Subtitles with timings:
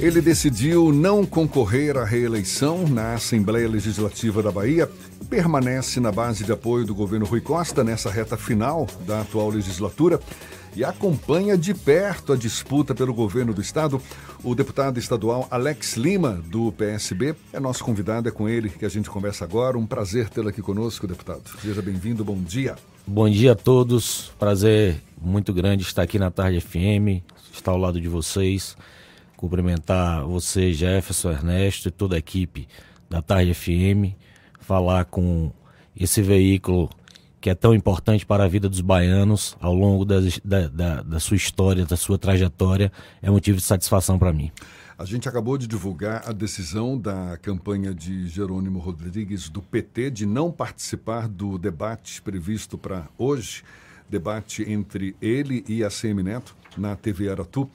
[0.00, 4.88] Ele decidiu não concorrer à reeleição na Assembleia Legislativa da Bahia,
[5.28, 10.20] permanece na base de apoio do governo Rui Costa nessa reta final da atual legislatura
[10.76, 14.00] e acompanha de perto a disputa pelo governo do estado.
[14.44, 18.88] O deputado estadual Alex Lima, do PSB, é nosso convidado, é com ele que a
[18.88, 19.76] gente conversa agora.
[19.76, 21.42] Um prazer tê-lo aqui conosco, deputado.
[21.60, 22.76] Seja bem-vindo, bom dia.
[23.04, 28.00] Bom dia a todos, prazer muito grande estar aqui na Tarde FM, estar ao lado
[28.00, 28.76] de vocês
[29.38, 32.66] cumprimentar você, Jefferson, Ernesto e toda a equipe
[33.08, 34.18] da Tarde FM,
[34.58, 35.52] falar com
[35.96, 36.90] esse veículo
[37.40, 41.36] que é tão importante para a vida dos baianos ao longo da, da, da sua
[41.36, 42.90] história, da sua trajetória,
[43.22, 44.50] é motivo de satisfação para mim.
[44.98, 50.26] A gente acabou de divulgar a decisão da campanha de Jerônimo Rodrigues do PT de
[50.26, 53.62] não participar do debate previsto para hoje,
[54.10, 57.70] debate entre ele e a CM Neto na TV Aratu.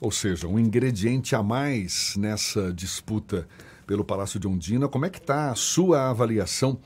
[0.00, 3.46] Ou seja, um ingrediente a mais nessa disputa
[3.86, 4.88] pelo Palácio de Ondina.
[4.88, 6.78] Como é que está a sua avaliação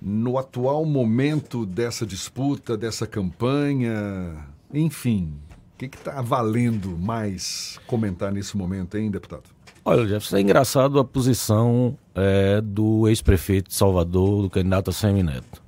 [0.00, 4.36] no atual momento dessa disputa, dessa campanha?
[4.72, 5.34] Enfim,
[5.74, 9.44] o que está valendo mais comentar nesse momento, hein, deputado?
[9.84, 15.62] Olha, Jefferson, é engraçado a posição é, do ex-prefeito de Salvador, do candidato a Semineto.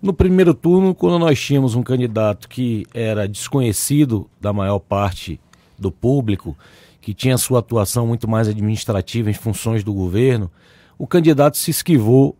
[0.00, 5.40] No primeiro turno, quando nós tínhamos um candidato que era desconhecido da maior parte
[5.82, 6.56] do público,
[7.00, 10.50] que tinha sua atuação muito mais administrativa em funções do governo,
[10.96, 12.36] o candidato se esquivou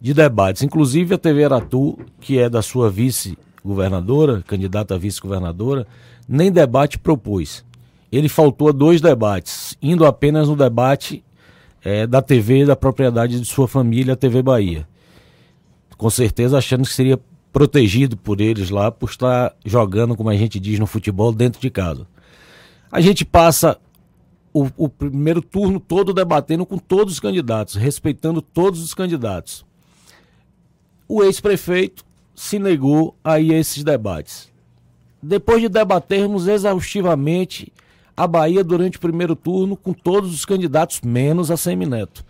[0.00, 0.62] de debates.
[0.62, 5.86] Inclusive a TV Aratu, que é da sua vice-governadora, candidata a vice-governadora,
[6.28, 7.64] nem debate propôs.
[8.10, 11.22] Ele faltou a dois debates, indo apenas no debate
[11.84, 14.88] é, da TV da propriedade de sua família, a TV Bahia.
[15.96, 17.18] Com certeza achando que seria
[17.52, 21.70] protegido por eles lá por estar jogando, como a gente diz no futebol, dentro de
[21.70, 22.06] casa.
[22.90, 23.78] A gente passa
[24.52, 29.66] o, o, primeiro turno todo debatendo com todos os candidatos, respeitando todos os candidatos.
[31.06, 32.04] O ex-prefeito
[32.34, 34.50] se negou a ir a esses debates.
[35.22, 37.72] Depois de debatermos exaustivamente
[38.16, 42.24] a Bahia durante o primeiro turno com todos os candidatos, menos a Semineto.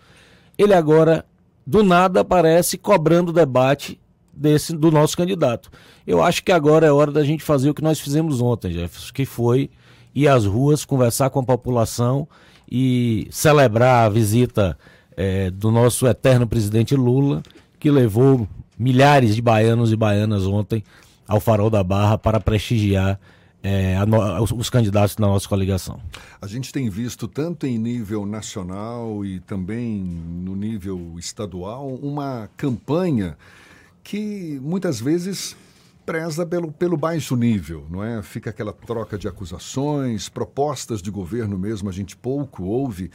[0.57, 1.25] Ele agora,
[1.65, 3.99] do nada, aparece cobrando debate
[4.33, 5.71] desse, do nosso candidato.
[6.05, 9.13] Eu acho que agora é hora da gente fazer o que nós fizemos ontem, Jefferson,
[9.13, 9.69] que foi
[10.17, 12.27] ir às ruas, conversar com a população
[12.69, 14.75] e celebrar a visita
[15.15, 17.43] é, do nosso eterno presidente Lula,
[17.79, 18.47] que levou
[18.79, 20.83] milhares de baianos e baianas ontem
[21.27, 23.19] ao Farol da Barra para prestigiar
[23.61, 25.99] é, no, os, os, candidatos da nossa coligação.
[26.41, 33.37] A gente tem visto, tanto em nível nacional e também no nível estadual, uma campanha
[34.03, 35.55] que muitas vezes
[36.07, 38.23] preza pelo, pelo baixo nível, não é?
[38.23, 43.11] Fica aquela troca de acusações, propostas de governo mesmo, a gente pouco ouve.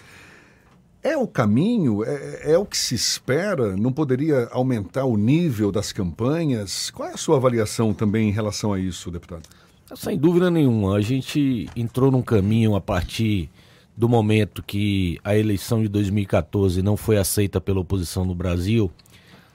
[1.02, 2.04] É o caminho?
[2.04, 3.74] É, é, o que se espera?
[3.78, 6.90] Não poderia aumentar o nível das campanhas?
[6.90, 9.48] Qual é a sua avaliação também em relação a isso, deputado?
[9.96, 10.94] Sem dúvida nenhuma.
[10.94, 13.48] A gente entrou num caminho a partir
[13.96, 18.92] do momento que a eleição de 2014 não foi aceita pela oposição no Brasil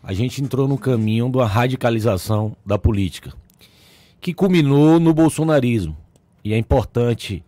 [0.02, 3.34] a gente entrou no caminho da radicalização da política,
[4.22, 5.98] que culminou no bolsonarismo.
[6.44, 7.44] E é importante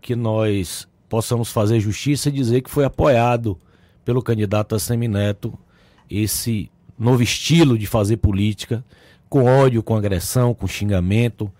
[0.00, 3.58] que nós possamos fazer justiça e dizer que foi apoiado
[4.04, 5.56] pelo candidato Assemineto
[6.10, 8.84] esse novo estilo de fazer política,
[9.28, 11.50] com ódio, com agressão, com xingamento,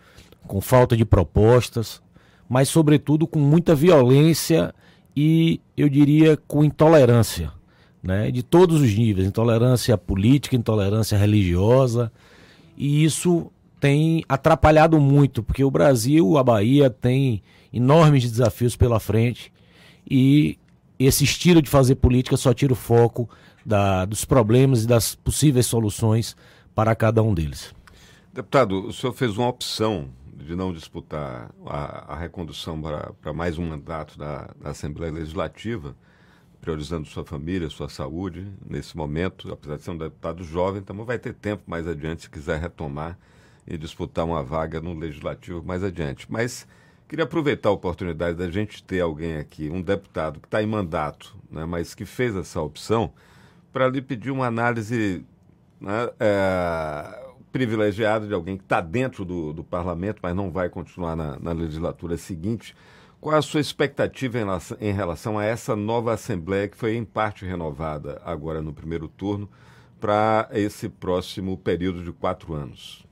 [0.46, 2.02] com falta de propostas,
[2.48, 4.74] mas sobretudo com muita violência
[5.16, 7.52] e eu diria com intolerância
[8.02, 12.10] né, de todos os níveis, intolerância política, intolerância religiosa,
[12.76, 17.42] e isso tem atrapalhado muito, porque o Brasil, a Bahia tem
[17.72, 19.52] enormes desafios pela frente
[20.08, 20.58] e
[20.98, 23.28] esse estilo de fazer política só tira o foco
[23.64, 26.36] da, dos problemas e das possíveis soluções
[26.74, 27.74] para cada um deles.
[28.32, 33.68] Deputado, o senhor fez uma opção de não disputar a, a recondução para, mais um
[33.68, 35.94] mandato da, da Assembleia Legislativa
[36.62, 41.18] priorizando sua família, sua saúde nesse momento, apesar de ser um deputado jovem, também vai
[41.18, 43.18] ter tempo mais adiante se quiser retomar
[43.66, 46.24] e disputar uma vaga no legislativo mais adiante.
[46.30, 46.64] Mas
[47.08, 51.36] queria aproveitar a oportunidade da gente ter alguém aqui, um deputado que está em mandato,
[51.50, 53.12] né, mas que fez essa opção,
[53.72, 55.26] para lhe pedir uma análise
[55.80, 61.16] né, é, privilegiada de alguém que está dentro do, do parlamento, mas não vai continuar
[61.16, 62.72] na, na legislatura seguinte
[63.22, 64.36] qual a sua expectativa
[64.80, 69.48] em relação, a essa nova Assembleia que foi em parte renovada agora no primeiro turno
[70.00, 73.06] para esse próximo período de quatro anos?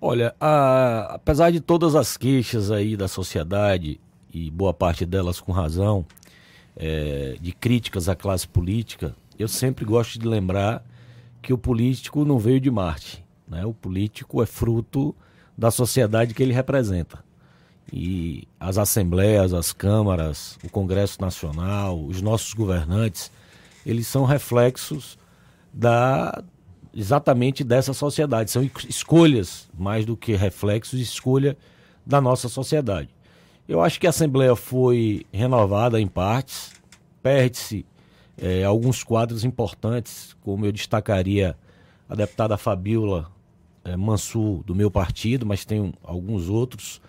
[0.00, 4.00] Olha, a, apesar de todas as queixas aí da sociedade
[4.32, 6.06] e boa parte delas com razão,
[6.74, 10.82] é, de críticas à classe política, eu sempre gosto de lembrar
[11.42, 13.22] que o político não veio de Marte.
[13.46, 13.62] Né?
[13.66, 15.14] O político é fruto
[15.56, 17.22] da sociedade que ele representa.
[17.90, 23.30] E as assembleias, as câmaras, o Congresso Nacional, os nossos governantes,
[23.84, 25.18] eles são reflexos
[25.72, 26.42] da
[26.94, 28.50] exatamente dessa sociedade.
[28.50, 31.56] São escolhas mais do que reflexos, escolha
[32.04, 33.08] da nossa sociedade.
[33.68, 36.72] Eu acho que a Assembleia foi renovada em partes,
[37.22, 37.86] perde-se
[38.36, 41.56] é, alguns quadros importantes, como eu destacaria
[42.08, 43.30] a deputada Fabiola
[43.84, 47.00] é, Mansur, do meu partido, mas tem alguns outros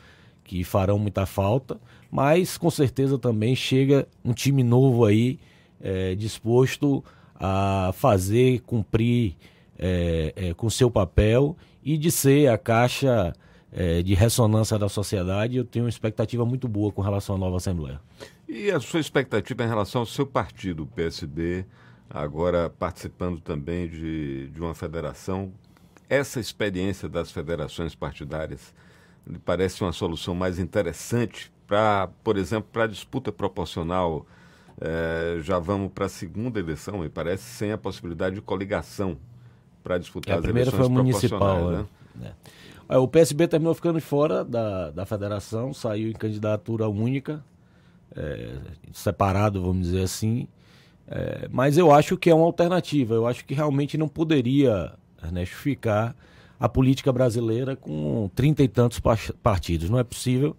[0.44, 1.80] que farão muita falta.
[2.12, 5.40] Mas com certeza também chega um time novo aí,
[5.82, 7.04] é, disposto
[7.36, 9.36] a fazer, cumprir
[9.78, 13.34] é, é, com seu papel e de ser a caixa
[13.72, 17.58] é, de ressonância da sociedade, eu tenho uma expectativa muito boa com relação à nova
[17.58, 18.00] Assembleia.
[18.48, 21.66] E a sua expectativa em relação ao seu partido, o PSB,
[22.10, 25.52] agora participando também de, de uma federação?
[26.08, 28.74] Essa experiência das federações partidárias
[29.28, 34.26] lhe parece uma solução mais interessante para, por exemplo, para a disputa proporcional?
[34.82, 39.18] É, já vamos para a segunda eleição, me parece, sem a possibilidade de coligação
[39.84, 41.86] para disputar é, as eleições foi municipal, né?
[42.16, 42.34] né?
[42.90, 42.98] É.
[42.98, 47.44] O PSB terminou ficando fora da, da federação, saiu em candidatura única,
[48.16, 48.56] é,
[48.92, 50.48] separado, vamos dizer assim.
[51.08, 53.14] É, mas eu acho que é uma alternativa.
[53.14, 54.94] Eu acho que realmente não poderia,
[55.24, 56.16] Ernesto, ficar
[56.64, 58.98] a política brasileira com trinta e tantos
[59.44, 59.90] partidos.
[59.90, 60.56] Não é possível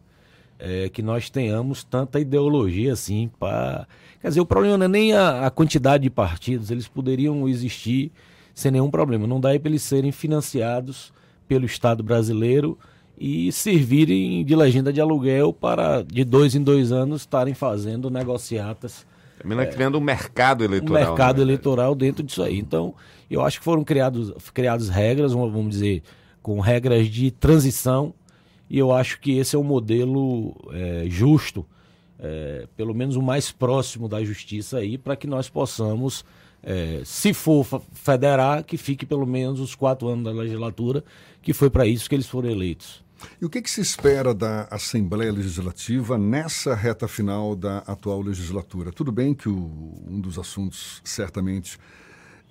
[0.59, 3.89] é, que nós tenhamos tanta ideologia assim para.
[4.21, 8.13] Quer dizer, o problema não é nem a, a quantidade de partidos, eles poderiam existir
[8.55, 9.27] sem nenhum problema.
[9.27, 11.11] Não dá para eles serem financiados
[11.49, 12.79] pelo Estado brasileiro
[13.19, 19.07] e servirem de legenda de aluguel para, de dois em dois anos, estarem fazendo negociatas.
[19.45, 21.03] Termina é, criando um mercado eleitoral.
[21.03, 21.43] Um mercado né?
[21.43, 22.59] eleitoral dentro disso aí.
[22.59, 22.95] Então,
[23.31, 26.03] eu acho que foram criados, criadas regras, vamos dizer,
[26.43, 28.15] com regras de transição,
[28.71, 31.67] e eu acho que esse é um modelo é, justo,
[32.19, 36.25] é, pelo menos o mais próximo da justiça aí, para que nós possamos
[36.63, 41.05] é, se for federar, que fique pelo menos os quatro anos da legislatura,
[41.43, 43.04] que foi para isso que eles foram eleitos.
[43.41, 48.93] E o que, que, se espera da Assembleia Legislativa nessa reta final da atual legislatura?
[48.93, 51.79] Tudo bem que o, um dos assuntos certamente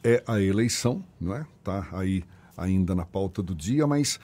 [0.03, 1.45] é a eleição, não é?
[1.59, 2.23] Está aí
[2.57, 4.19] ainda na pauta do dia, mas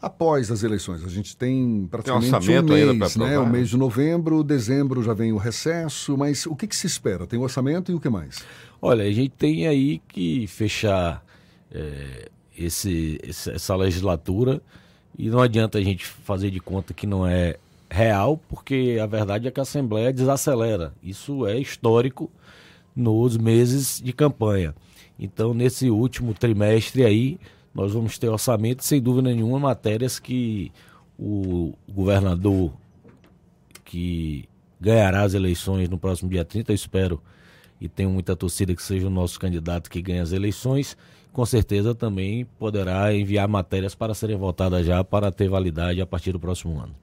[0.00, 1.04] após as eleições.
[1.04, 3.38] A gente tem praticamente tem um, um mês, né?
[3.38, 7.26] O mês de novembro, dezembro já vem o recesso, mas o que, que, se espera?
[7.26, 8.42] Tem o orçamento e o que mais?
[8.80, 11.24] Olha, a gente tem aí que fechar
[11.70, 14.62] é, esse, essa legislatura
[15.20, 17.58] e não adianta a gente fazer de conta que não é
[17.90, 20.94] real, porque a verdade é que a Assembleia desacelera.
[21.02, 22.30] Isso é histórico
[22.96, 24.74] nos meses de campanha.
[25.18, 27.38] Então, nesse último trimestre aí,
[27.74, 30.72] nós vamos ter orçamento, sem dúvida nenhuma, matérias que
[31.18, 32.72] o governador
[33.84, 34.48] que
[34.80, 37.22] ganhará as eleições no próximo dia 30, eu espero
[37.78, 40.96] e tenho muita torcida que seja o nosso candidato que ganhe as eleições,
[41.32, 46.32] com certeza também poderá enviar matérias para serem votadas já para ter validade a partir
[46.32, 46.94] do próximo ano.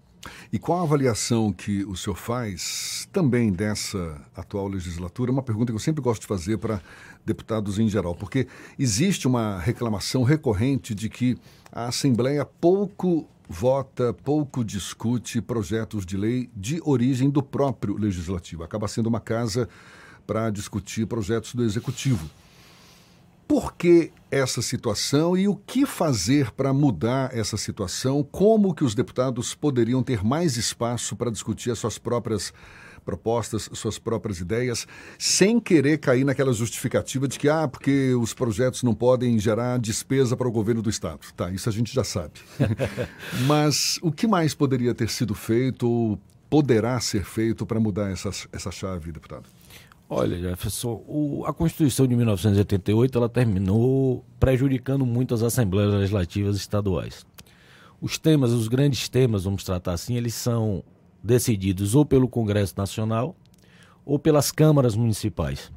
[0.51, 5.31] E qual a avaliação que o senhor faz também dessa atual legislatura?
[5.31, 6.81] Uma pergunta que eu sempre gosto de fazer para
[7.25, 8.47] deputados em geral, porque
[8.77, 11.37] existe uma reclamação recorrente de que
[11.71, 18.63] a Assembleia pouco vota, pouco discute projetos de lei de origem do próprio legislativo.
[18.63, 19.69] Acaba sendo uma casa
[20.25, 22.29] para discutir projetos do executivo.
[23.47, 28.23] Por que essa situação e o que fazer para mudar essa situação?
[28.23, 32.53] Como que os deputados poderiam ter mais espaço para discutir as suas próprias
[33.07, 34.85] propostas, suas próprias ideias,
[35.17, 40.35] sem querer cair naquela justificativa de que, ah, porque os projetos não podem gerar despesa
[40.35, 41.19] para o governo do Estado.
[41.33, 42.33] Tá, isso a gente já sabe.
[43.47, 46.19] Mas o que mais poderia ter sido feito ou
[46.49, 49.45] poderá ser feito para mudar essa, essa chave, deputado?
[50.09, 57.25] Olha, Jefferson, o, a Constituição de 1988 ela terminou prejudicando muito as assembleias legislativas estaduais.
[58.01, 60.81] Os temas, os grandes temas, vamos tratar assim, eles são
[61.21, 63.35] decididos ou pelo Congresso Nacional
[64.05, 65.71] ou pelas câmaras municipais.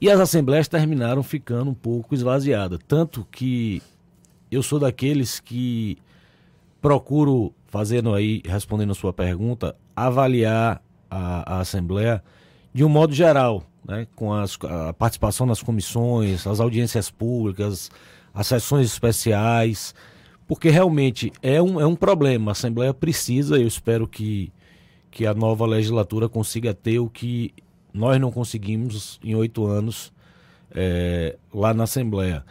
[0.00, 3.80] E as assembleias terminaram ficando um pouco esvaziadas, tanto que
[4.50, 5.98] eu sou daqueles que
[6.80, 12.24] procuro, fazendo aí, respondendo a sua pergunta, avaliar a, a Assembleia
[12.72, 17.90] de um modo geral, né, com as, a participação nas comissões, as audiências públicas,
[18.32, 19.94] as sessões especiais,
[20.46, 22.50] porque realmente é um, é um problema.
[22.50, 24.52] A Assembleia precisa, eu espero que,
[25.10, 27.52] que a nova legislatura consiga ter o que
[27.92, 30.12] nós não conseguimos em oito anos
[30.72, 32.44] é, lá na Assembleia,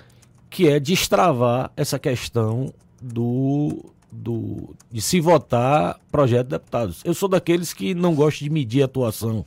[0.49, 7.01] que é destravar essa questão do, do, de se votar projeto de deputados.
[7.05, 9.45] Eu sou daqueles que não gostam de medir a atuação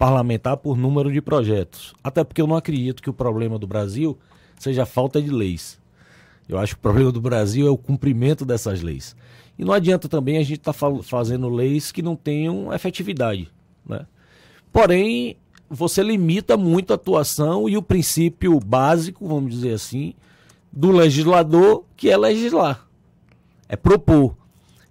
[0.00, 4.18] parlamentar por número de projetos, até porque eu não acredito que o problema do Brasil
[4.58, 5.78] seja a falta de leis.
[6.48, 9.14] Eu acho que o problema do Brasil é o cumprimento dessas leis.
[9.58, 13.50] E não adianta também a gente estar tá fazendo leis que não tenham efetividade.
[13.86, 14.06] Né?
[14.72, 15.36] Porém,
[15.68, 20.14] você limita muito a atuação e o princípio básico, vamos dizer assim,
[20.72, 22.88] do legislador, que é legislar,
[23.68, 24.34] é propor.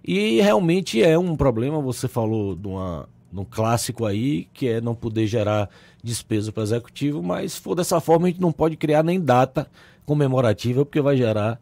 [0.04, 4.94] E realmente é um problema, você falou de, uma, um clássico aí, que é não
[4.94, 5.68] poder gerar
[6.02, 9.20] despesa para o executivo, mas se for dessa forma, a gente não pode criar nem
[9.20, 9.68] data
[10.04, 11.60] comemorativa, porque vai gerar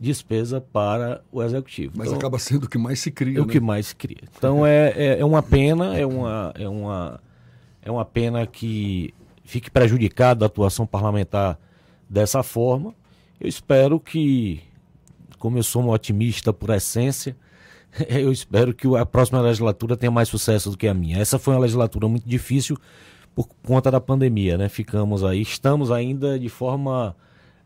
[0.00, 1.92] despesa para o executivo.
[1.96, 3.38] Mas então, acaba sendo o que mais se cria.
[3.38, 3.52] É o né?
[3.52, 4.22] que mais se cria.
[4.36, 7.20] Então é, é, é, uma pena, é uma, é, uma,
[7.82, 9.14] é uma pena que
[9.44, 11.58] fique prejudicada a atuação parlamentar
[12.08, 12.94] dessa forma.
[13.40, 14.60] Eu espero que,
[15.38, 17.36] como eu sou um otimista por essência,
[18.08, 21.18] eu espero que a próxima legislatura tenha mais sucesso do que a minha.
[21.18, 22.76] Essa foi uma legislatura muito difícil
[23.34, 24.68] por conta da pandemia, né?
[24.68, 27.16] Ficamos aí, estamos ainda de forma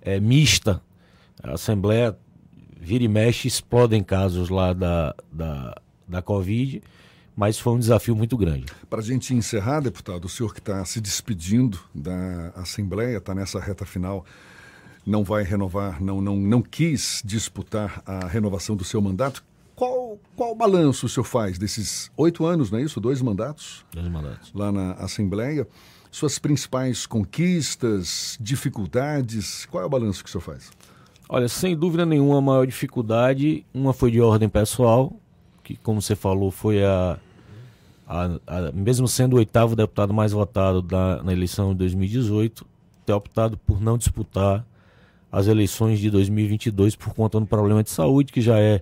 [0.00, 0.80] é, mista.
[1.42, 2.16] A Assembleia
[2.80, 5.74] vira e mexe, explodem casos lá da, da,
[6.06, 6.82] da Covid,
[7.34, 8.66] mas foi um desafio muito grande.
[8.88, 13.60] Para a gente encerrar, deputado, o senhor que está se despedindo da Assembleia, está nessa
[13.60, 14.24] reta final,
[15.04, 19.44] não vai renovar, não, não, não quis disputar a renovação do seu mandato.
[20.16, 23.00] Qual, qual balanço o senhor faz desses oito anos, não é isso?
[23.00, 23.84] Dois mandatos?
[23.92, 24.52] Dois mandatos.
[24.54, 25.66] Lá na Assembleia.
[26.10, 30.70] Suas principais conquistas, dificuldades, qual é o balanço que o senhor faz?
[31.28, 35.12] Olha, sem dúvida nenhuma, a maior dificuldade, uma foi de ordem pessoal,
[35.62, 37.18] que, como você falou, foi a,
[38.06, 42.64] a, a mesmo sendo o oitavo deputado mais votado da, na eleição de 2018,
[43.04, 44.64] ter optado por não disputar
[45.30, 48.80] as eleições de 2022 por conta do problema de saúde, que já é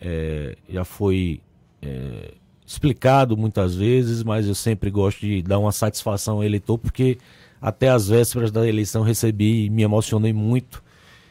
[0.00, 1.40] é, já foi
[1.82, 2.34] é,
[2.66, 7.18] explicado muitas vezes, mas eu sempre gosto de dar uma satisfação ao eleitor, porque
[7.60, 10.82] até as vésperas da eleição recebi, me emocionei muito,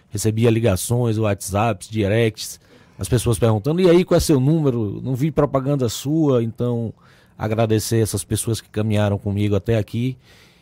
[0.09, 2.59] recebia ligações, WhatsApps, directs,
[2.97, 5.01] as pessoas perguntando, e aí qual é seu número?
[5.03, 6.93] Não vi propaganda sua, então
[7.37, 10.17] agradecer essas pessoas que caminharam comigo até aqui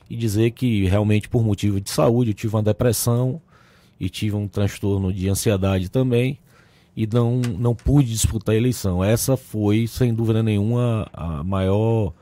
[0.09, 3.39] e dizer que realmente por motivo de saúde eu tive uma depressão
[3.99, 6.39] e tive um transtorno de ansiedade também
[6.95, 9.03] e não, não pude disputar a eleição.
[9.03, 12.13] Essa foi, sem dúvida nenhuma, a maior,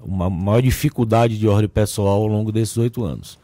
[0.00, 3.38] uma maior dificuldade de ordem pessoal ao longo desses oito anos.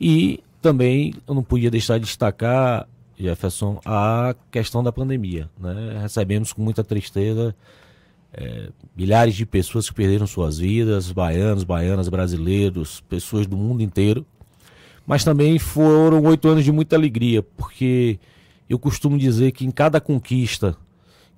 [0.00, 2.86] E também eu não podia deixar de destacar,
[3.18, 5.48] Jefferson, a questão da pandemia.
[5.58, 5.98] Né?
[6.02, 7.54] Recebemos com muita tristeza
[8.32, 14.26] é, milhares de pessoas que perderam suas vidas, baianos, baianas, brasileiros, pessoas do mundo inteiro.
[15.06, 18.18] Mas também foram oito anos de muita alegria, porque
[18.68, 20.76] eu costumo dizer que em cada conquista,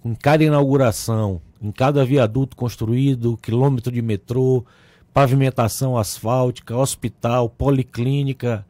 [0.05, 4.65] em cada inauguração, em cada viaduto construído, quilômetro de metrô,
[5.13, 8.65] pavimentação asfáltica, hospital, policlínica,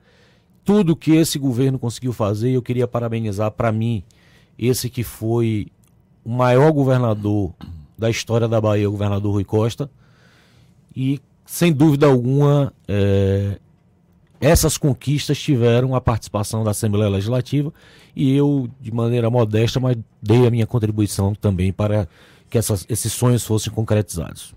[0.65, 4.03] tudo que esse governo conseguiu fazer, eu queria parabenizar para mim,
[4.59, 5.69] esse que foi
[6.25, 7.53] o maior governador
[7.97, 9.91] da história da Bahia, o governador Rui Costa.
[10.95, 13.59] E, sem dúvida alguma, é,
[14.41, 17.73] essas conquistas tiveram a participação da Assembleia Legislativa
[18.17, 22.09] e eu, de maneira modesta, mas dei a minha contribuição também para
[22.49, 24.55] que essas, esses sonhos fossem concretizados.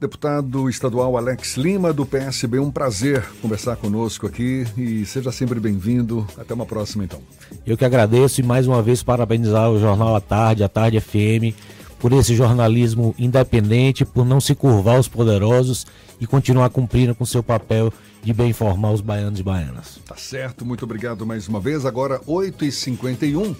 [0.00, 6.24] Deputado estadual Alex Lima, do PSB, um prazer conversar conosco aqui e seja sempre bem-vindo.
[6.38, 7.20] Até uma próxima, então.
[7.66, 11.52] Eu que agradeço e mais uma vez parabenizar o Jornal à Tarde, a Tarde FM,
[11.98, 15.84] por esse jornalismo independente, por não se curvar aos poderosos
[16.20, 20.00] e continuar cumprindo com seu papel de bem informar os baianos e baianas.
[20.06, 21.86] Tá certo, muito obrigado mais uma vez.
[21.86, 23.56] Agora, 8h51.